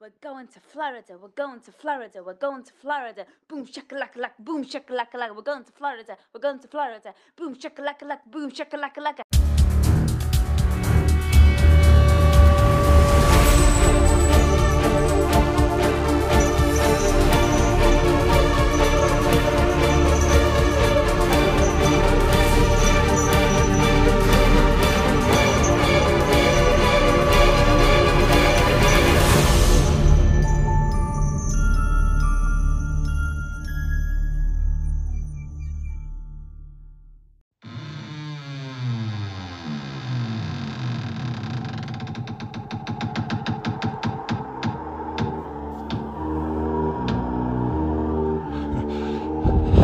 We're 0.00 0.10
going 0.20 0.46
to 0.46 0.60
Florida. 0.60 1.18
We're 1.20 1.28
going 1.28 1.60
to 1.60 1.72
Florida. 1.72 2.22
We're 2.24 2.34
going 2.34 2.62
to 2.62 2.72
Florida. 2.72 3.26
Boom 3.48 3.66
shakalaka 3.66 4.16
laka. 4.16 4.38
Boom 4.38 4.64
shakalaka 4.64 5.14
laka. 5.14 5.34
We're 5.34 5.42
going 5.42 5.64
to 5.64 5.72
Florida. 5.72 6.16
We're 6.32 6.40
going 6.40 6.60
to 6.60 6.68
Florida. 6.68 7.12
Boom 7.36 7.56
shakalaka 7.56 8.02
laka. 8.02 8.30
Boom 8.30 8.52
shakalaka 8.52 9.37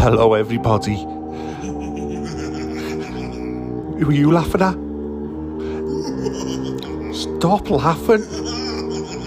Hello, 0.00 0.32
everybody. 0.32 0.96
Who 3.98 4.08
are 4.08 4.12
you 4.12 4.32
laughing 4.32 4.62
at? 4.62 4.74
Stop 7.14 7.68
laughing. 7.68 8.24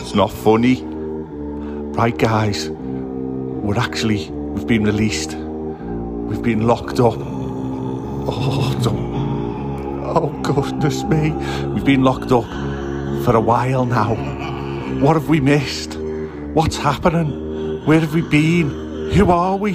It's 0.01 0.15
not 0.15 0.31
funny. 0.31 0.81
Right, 0.83 2.17
guys. 2.17 2.69
We're 2.71 3.77
actually, 3.77 4.31
we've 4.31 4.65
been 4.65 4.83
released. 4.83 5.33
We've 5.35 6.41
been 6.41 6.65
locked 6.65 6.99
up. 6.99 7.17
Oh, 7.19 8.79
don't- 8.83 9.13
oh 10.17 10.29
goodness 10.41 11.03
me. 11.03 11.33
We've 11.67 11.85
been 11.85 12.03
locked 12.03 12.31
up 12.31 12.45
for 13.23 13.35
a 13.35 13.41
while 13.41 13.85
now. 13.85 14.15
What 15.01 15.13
have 15.15 15.29
we 15.29 15.39
missed? 15.39 15.99
What's 16.55 16.77
happening? 16.77 17.85
Where 17.85 17.99
have 17.99 18.15
we 18.15 18.21
been? 18.21 19.11
Who 19.11 19.29
are 19.29 19.55
we? 19.55 19.73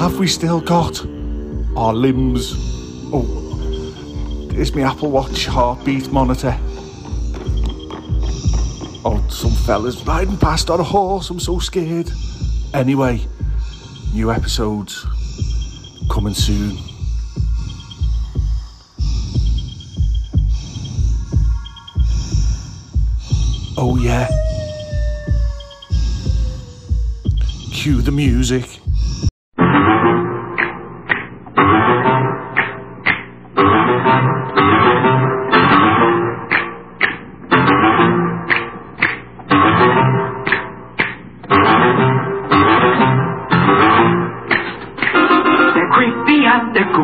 Have 0.00 0.18
we 0.18 0.28
still 0.28 0.62
got 0.62 1.04
our 1.76 1.92
limbs? 1.92 2.54
Oh, 3.12 4.48
there's 4.50 4.74
my 4.74 4.80
Apple 4.80 5.10
Watch 5.10 5.44
heartbeat 5.44 6.10
monitor. 6.10 6.56
Oh, 9.04 9.22
some 9.28 9.50
fella's 9.50 10.02
riding 10.06 10.38
past 10.38 10.70
on 10.70 10.80
a 10.80 10.82
horse. 10.82 11.28
I'm 11.28 11.38
so 11.38 11.58
scared. 11.58 12.10
Anyway, 12.72 13.20
new 14.14 14.32
episodes 14.32 15.04
coming 16.10 16.32
soon. 16.32 16.78
Oh, 23.76 23.98
yeah. 24.00 24.28
Cue 27.70 28.00
the 28.00 28.10
music. 28.10 28.80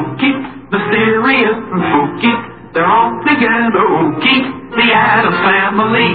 Kooky, 0.06 0.30
mysterious 0.70 1.58
and 1.58 1.82
spooky. 1.82 2.32
They're 2.74 2.86
all 2.86 3.18
together 3.26 3.82
ooky, 3.90 4.36
the 4.70 4.86
Addams 4.94 5.40
family. 5.42 6.14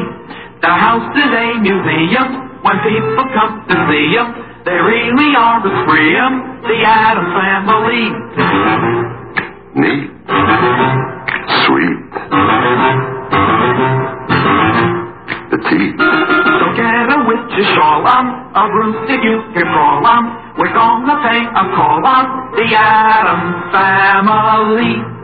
The 0.62 0.72
house 0.72 1.12
is 1.12 1.28
a 1.28 1.60
museum 1.60 2.64
when 2.64 2.78
people 2.88 3.26
come 3.36 3.68
to 3.68 3.76
see 3.92 4.16
them. 4.16 4.32
They 4.64 4.78
really 4.80 5.36
are 5.36 5.60
the 5.60 5.74
scream, 5.84 6.32
the 6.64 6.80
Addams 6.88 7.34
family. 7.36 8.04
Neat. 9.76 10.08
Sweet. 11.68 12.00
Petite. 15.52 15.96
So 16.00 16.66
get 16.80 17.12
a 17.12 17.20
witch's 17.28 17.68
shawl 17.76 18.08
on, 18.08 18.26
a 18.56 18.64
broomstick 18.72 19.20
you 19.20 19.42
can 19.52 19.68
crawl 19.68 20.06
on. 20.06 20.41
We're 20.58 20.74
gonna 20.74 21.16
pay 21.24 21.42
a 21.48 21.64
call 21.76 22.04
on 22.06 22.52
the 22.58 22.68
Addams 22.76 23.72
family. 23.72 25.21